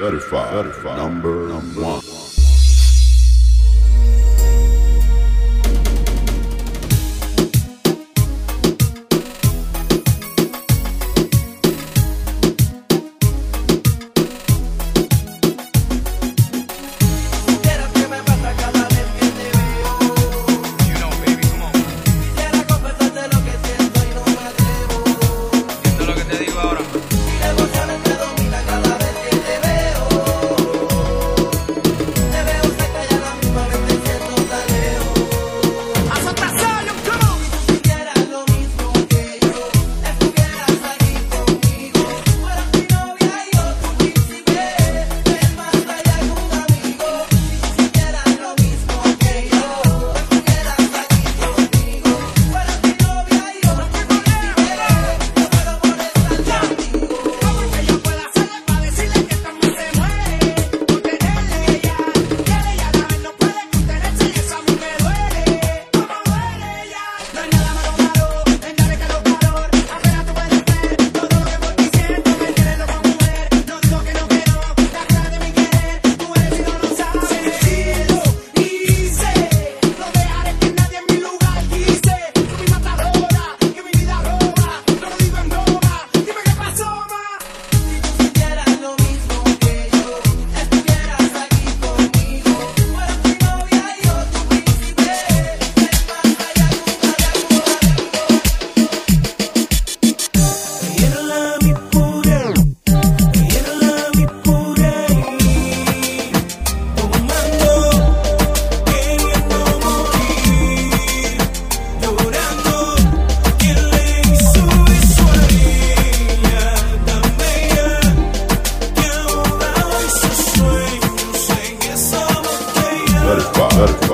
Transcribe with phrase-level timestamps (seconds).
[0.00, 0.96] Certified, Certified.
[0.96, 1.48] number
[1.78, 2.19] one.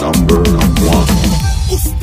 [0.00, 0.38] number
[0.86, 1.99] one.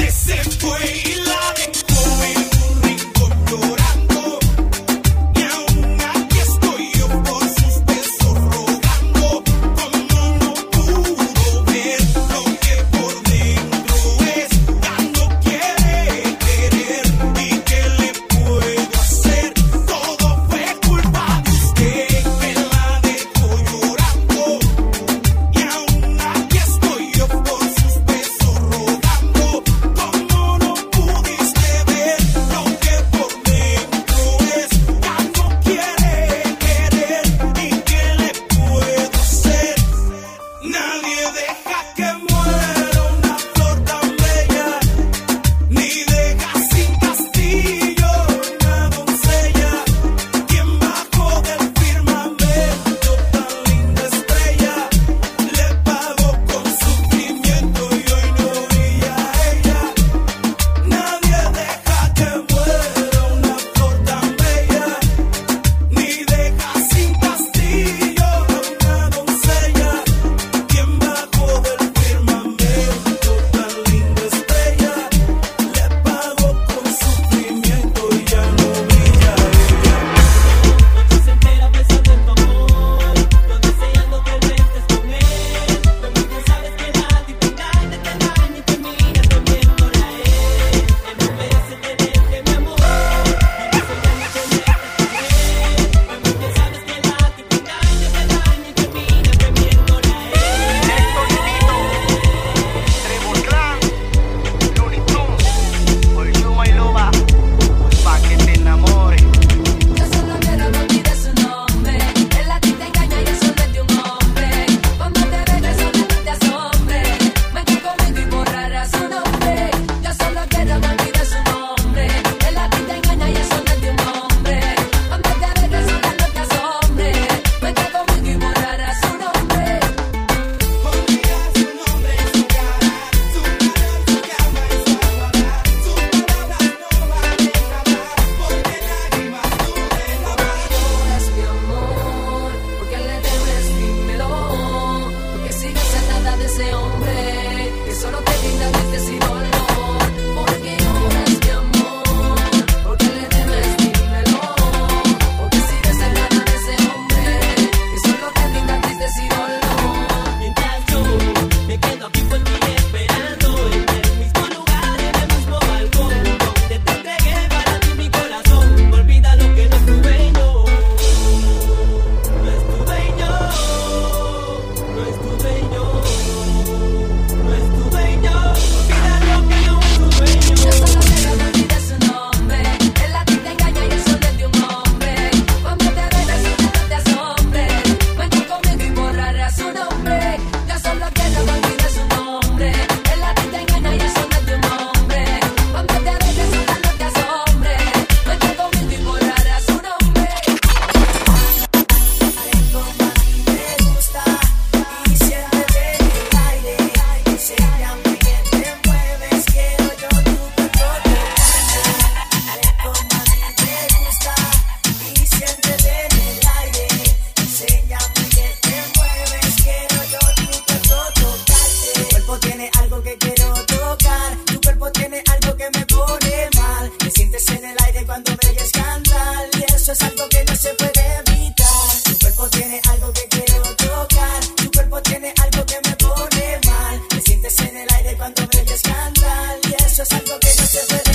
[240.58, 241.07] você vai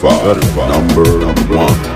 [0.00, 1.89] Certified, certified number one.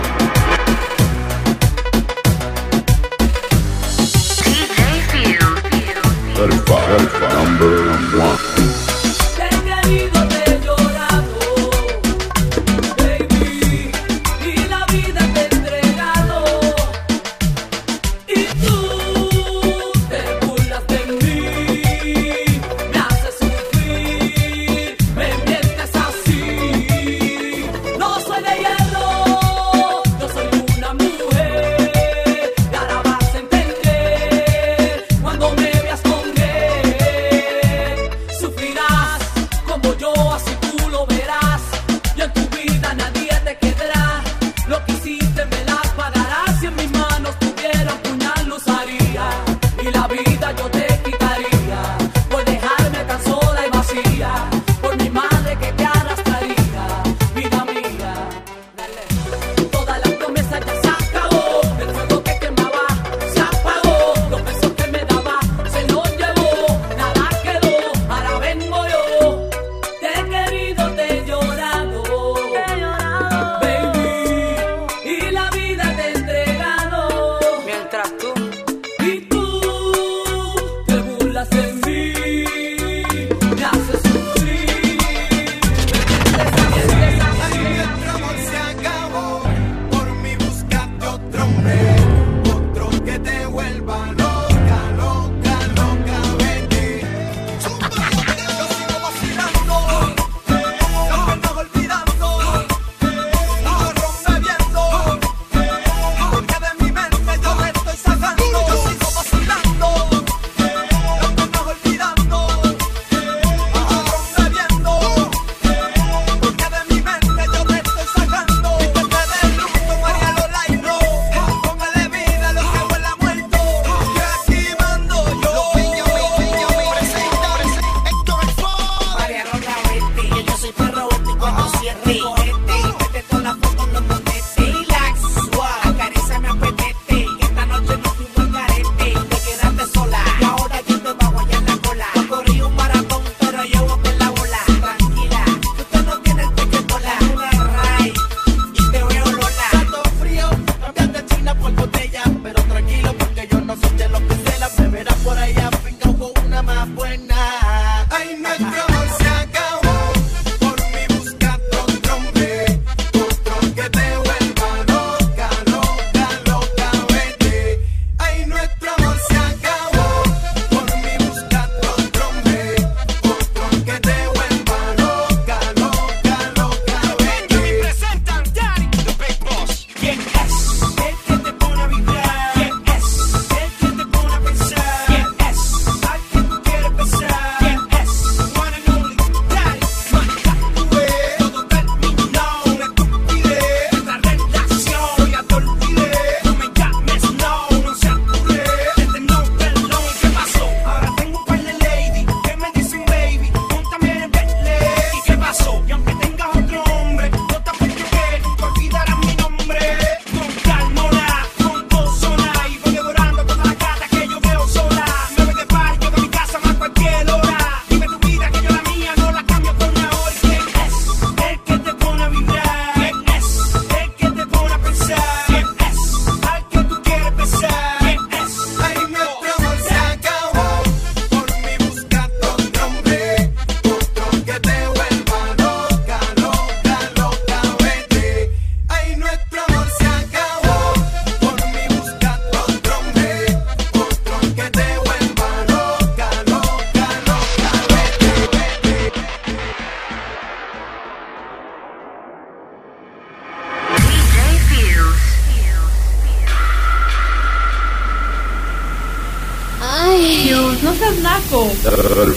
[261.87, 262.34] Uh,